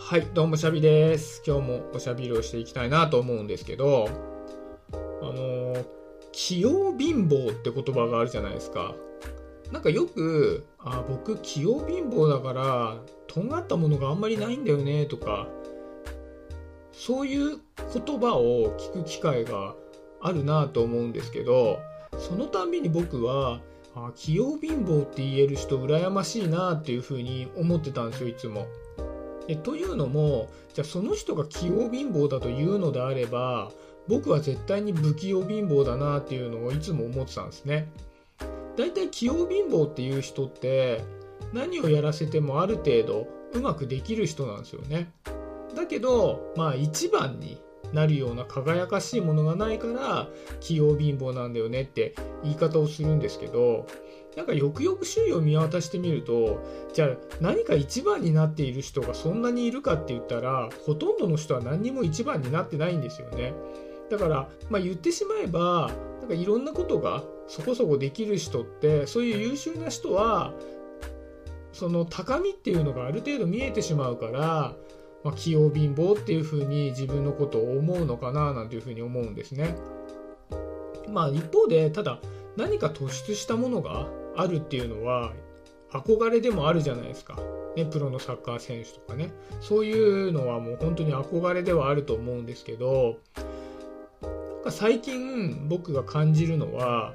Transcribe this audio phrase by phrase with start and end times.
[0.00, 1.42] はい、どうもしゃびです。
[1.46, 4.08] 今日もおしゃべりをしていきたいなと思うんですけど、
[4.92, 5.84] あのー
[6.32, 8.94] 器用貧乏って言葉があるじゃないですか。
[9.70, 15.46] なんかよく、あ、僕器用貧乏だから、とんがったものがあんまりないんだよねとか、
[16.92, 17.58] そういう
[17.92, 19.74] 言葉を聞く機会が
[20.22, 21.80] あるなと思うんですけど、
[22.18, 23.60] そのたんびに僕は、
[23.94, 28.66] あ器用貧乏って言える人羨ましいなっていうふうに思ってたんですよいつも。
[29.48, 33.72] えというのもじゃあその人が器用貧乏だというのであれば
[34.06, 37.88] 僕は絶対に不器用貧乏だなっていうのをいつも思ってたんですね。
[38.76, 41.02] だいたい器用貧乏っていう人って
[41.52, 45.10] 何をやらせてもある程度うまくできる人なんですよね。
[45.74, 47.60] だけどまあ一番に
[47.92, 50.28] なるような輝かしいものがないから
[50.60, 53.86] 器用貧乏なんだよねって言い方をするんですけど
[54.36, 57.08] なんかよくよく周囲を見渡してみるとじゃあ
[57.40, 63.52] 何か一番になっている人がそんなにいるかって言ったらほとんどの人は何にも一番になってないんですよね
[64.10, 70.52] だから、まあ、言ってしまえばなんかいろんなことがそこそこできる人ってそういう優秀な人は
[71.72, 74.74] その高みっていうのがある程度見えてしまうから
[75.24, 79.76] まあ、器用貧乏っていうふうに自分のことを思うのかななんていうふうに思うんですね。
[81.08, 82.20] まあ一方でただ
[82.56, 85.32] 何か突出したものがあるっていうのは
[85.92, 87.38] 憧れでもあるじゃないですか。
[87.76, 89.30] ね、プロのサッカー選手とかね
[89.60, 93.18] そういうのはもう本当に憧れではあると思うんですけど
[94.70, 97.14] 最近僕が感じるのは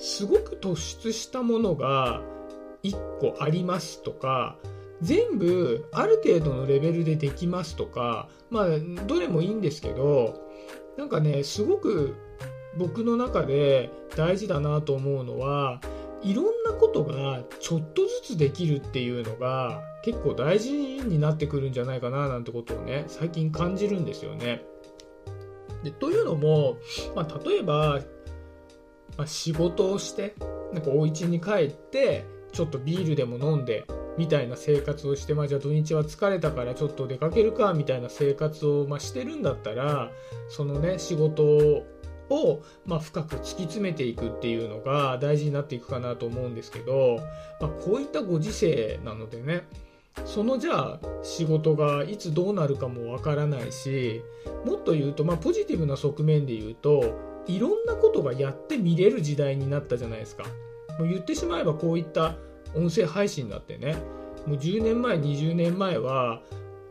[0.00, 2.22] すごく突出したものが
[2.82, 4.56] 1個ありますとか
[5.00, 8.66] 全部ある程度のレベルでできますとかまあ
[9.06, 10.40] どれもいいんですけど
[10.98, 12.16] なんかねすごく
[12.76, 15.80] 僕の中で大事だなと思うのは
[16.22, 24.62] いろんなことがちょっとずつできるっていうのが結構大事になってくるんじゃないかななんてことをね最近感じるんですよね。
[25.82, 26.76] でというのも、
[27.14, 28.00] まあ、例えば、
[29.16, 30.34] まあ、仕事をして
[30.72, 33.84] なんかお家に帰ってちょっとビールでも飲んで
[34.16, 40.10] みたいな生活をして、まあ、じゃあ土日は疲れたからちょっと出かけるかみたいな生活を、まあ、してるんだったら
[40.48, 41.84] そのね仕事
[42.32, 47.20] を、まあ、深く突き詰めていくっていうのが大事になっていくかなと思うんですけど、
[47.60, 49.62] まあ、こういったご時世なのでね
[50.24, 54.22] そのじゃあ仕事がいつどうなるかもわからないし
[54.64, 60.44] もっと言うと、まあ、ポジティブな側面で言うといろんなことがやって見れる時代になったじゃないですか。
[60.98, 62.36] もう言ってしまえばこういった
[62.76, 63.96] 音声配信だってね
[64.46, 66.42] もう10年前20年前は、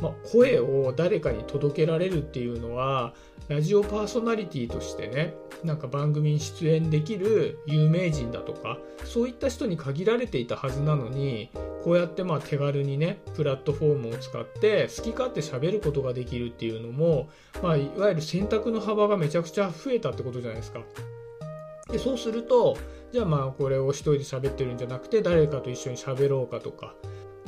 [0.00, 3.14] まあ、声を誰かに届けられるっていうのは
[3.48, 5.34] ラジオパーソナリティとしてね
[5.64, 11.50] なんか番組に出演できる有名人だとかそういった人に限られていたはずなのに
[11.82, 17.30] こうやってまあ手軽にねプラットフォームを使って好き勝手喋ることができるっていうのも、
[17.62, 20.80] まあ、いわゆる選択の幅がめちゃくちゃ増えたってことじゃないですか。
[21.90, 22.76] でそうすると
[23.12, 26.94] じゃあまあこれを一人で喋ってるんじゃなくて誰かと一緒に喋ろうかとか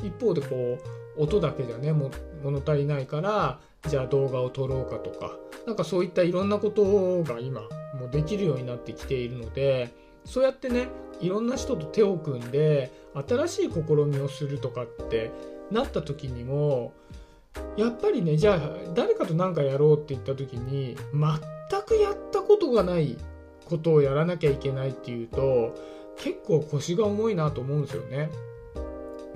[0.01, 2.11] 一方でこう音だけじゃねも
[2.43, 5.37] 物足りないからじゃあ動画を撮ろうかとか
[5.67, 9.93] なんかそういったいろんなことが今もうできるようになってきているので
[10.25, 10.87] そうやってね
[11.19, 12.91] いろんな人と手を組んで
[13.27, 15.31] 新しい試みをするとかって
[15.71, 16.93] なった時にも
[17.77, 23.17] やっぱりねじゃあ誰かと何かやろうって言った時に全くやったことがない
[23.65, 25.75] ことをやらなきゃいけないっていうと
[26.17, 28.29] 結構腰が重いなと思うんですよね。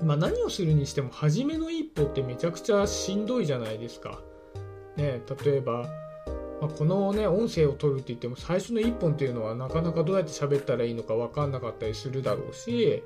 [0.04, 4.20] まあ、何をするにしても初めの一歩ってめちゃくちゃしんどいじゃないですか。
[4.96, 5.82] ね、例えば、
[6.60, 13.02] まあ、このね音声を取るって言っても最初の一本っていうのはなかなかどうやって喋ったらいいのか分かんなかったりするだろうし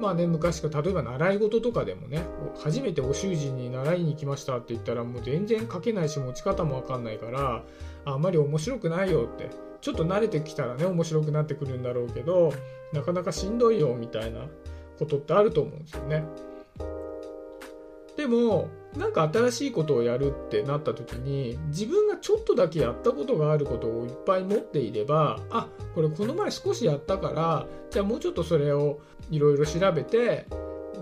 [0.00, 2.24] まあね昔から例えば習い事とかでもね
[2.62, 7.64] 初めてお習字に習いに来ましたって言ったらもう全然書けないし持ち方も分かんないから
[8.04, 12.52] あんまり面白くないよってちょっと慣れてきたらね面白くなってくるんだろうけど
[12.92, 14.46] なかなかしんどいよみたいな
[14.98, 16.24] ことってあると思うんですよね。
[18.22, 25.66] でもなんか新しいことをやるってなった時に自分がちょっとだけやったことがあることをいっぱい持っていればあ
[25.96, 29.00] これこの前少しやったからじゃあもうちょっとそれを
[29.32, 30.46] いろいろ調べて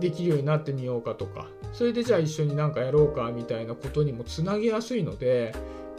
[0.00, 5.54] できるようになってみようかとかそれでじゃあ一緒になんかやろうかみたいなことにもつなげやすいので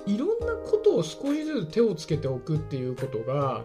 [0.07, 3.63] いろんなことを少しずつ手をつけておくっていうことが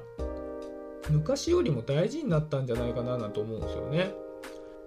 [1.09, 4.13] 昔よりも大事になったんじゃないかななんて思うんですよね。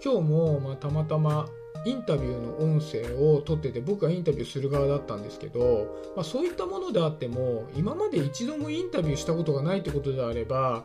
[0.04, 1.50] 今日もまたまたま
[1.86, 10.84] インタビューの音声を取ってて僕がインタビューする側だったんですけど、まあ、そういったものであっても今まで一度もインタビューしたことがないってことであれば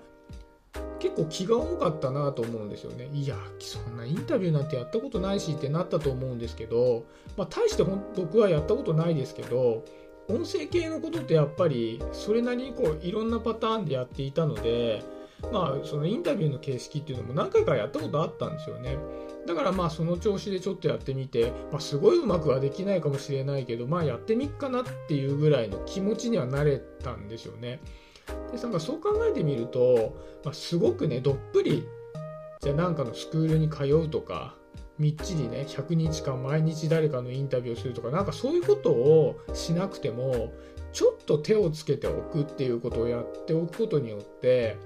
[0.98, 3.10] 結構気が重かったなと思うんですよね。
[3.12, 7.04] いや、そんなインタビューなんてやったことないしってなったと思うんですけど、
[7.36, 9.84] まあ、大して僕はやったことないですけど、
[10.28, 15.04] 音声系のことってやっぱりそれなりにこういろんなパターンでやっていたので、
[15.52, 18.96] まあ、そのインタビューの形式っていうのも何回かやったことあったんですよね。
[19.46, 27.80] だからまあその調子でちょっとやってみて、まあ、すごいうまくはできないかもしれないけど、まあやってみっかなっていうぐらいの気持ちにはなれたんですよね。
[28.52, 31.86] でなんかそう考えてみると、まあ、すごくねどっぷり
[32.60, 34.56] じゃあなんかのスクールに通うとか
[34.98, 40.52] みっちりね100日間毎日誰かのインタビューをするとかなんかそういうことをしなくても
[40.92, 44.78] ちょっと手をつけておくっていうことをやっておくことによって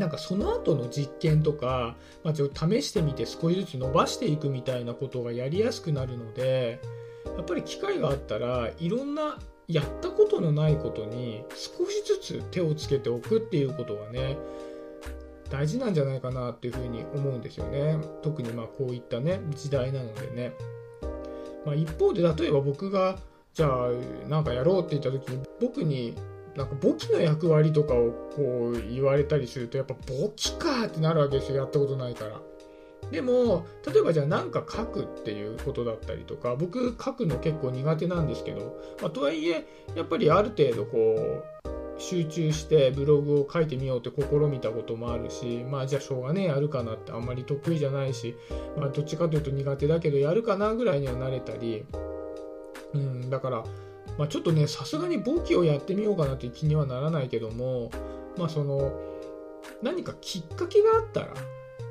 [0.00, 1.94] なんかその後の実験とか、
[2.24, 6.80] まあ、ちょっと試してみて少しずつ伸ばしていくみたいなことがやりやすくなるので
[7.36, 9.38] やっぱり機会があったらいろんな
[9.68, 14.38] やったことのないことに少しずつ手をつけておくっていうことがね
[15.50, 17.98] 大事なんじゃないかなっていうふうに思うんですよね。
[18.22, 20.54] 特にまあこういったね時代なのでね、
[21.66, 23.18] まあ、一方で例えば僕が
[23.52, 26.14] じゃあなんかやろうって言った時に僕に
[26.56, 32.40] なんか簿記の役割とかをこう言われたりするとやっぱ簿記かってなるわけですよやったことないから。
[33.10, 39.66] でも例えばじゃあ何か書くっていうことだったりとか僕書くの結構苦手なんですけど、まあ、とはいえ
[39.96, 48.36] やっぱりある程度こう集中してブログを書いてみようって試みたこともあるしまあじゃあしょうがねえやるかなってあんまり得意じゃないし、
[48.76, 51.84] まあ、どっちかというと苦手だけどやるかなぐらいにはなれたり、
[52.94, 53.64] うん、だから
[54.18, 57.90] まあ、ちょっとねさすがに簿記をやってみようかなという気にはならないけども
[58.36, 58.92] まあその
[59.82, 61.34] 何かきっかけがあったら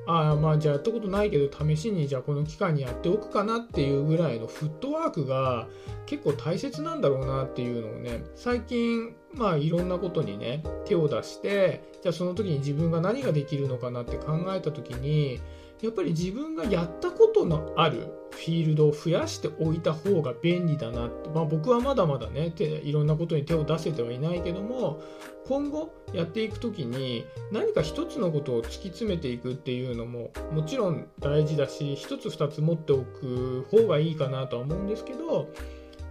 [0.07, 5.67] ああまあじゃあやったことないけど試しにじゃあこの期間にやっておくかなっていうぐらいのフットワークが
[6.06, 15.39] 結構大切なんだろうなっていうのをね最近まあいろんなことにね手を出してじゃあその時に自分が何ができるのかなって考えた時に
[15.81, 25.01] やっぱり自分がやったことのあるフィールドを増やしておいた方が便利だなって、まあ、僕はまだまだねいろんなことに手を出せてはいないけども
[25.47, 35.49] 今後やっていく時に何か一つのことを突き詰めていくっていうのももちろん大事だし一つ二つ持っておく方がいいかなとは思うんですけど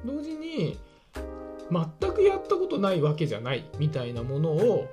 [0.05, 0.79] 同時に
[1.71, 4.89] 全くやったことないわけじゃないみたいなものを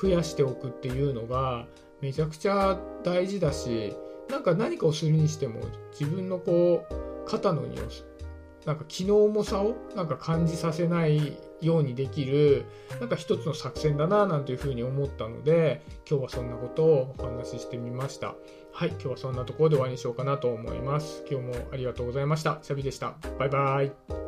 [0.00, 1.66] 増やしておくっていうのが
[2.00, 3.94] めちゃくちゃ大事だし
[4.28, 5.60] なんか何かをするにしても
[5.98, 7.82] 自分のこう肩の荷を
[8.66, 12.66] なんか気の重さをなんか感じさせないようにできる
[13.00, 18.34] なんか一つの作戦だななんていうふうに思ったので今日はそんなことをお話ししてみました。
[18.72, 21.24] はい今日はそんなところで終わりにしようかなと思います。
[21.30, 22.58] 今日もありがとうございました。
[22.62, 23.14] シャビでした。
[23.38, 24.27] バイバイ。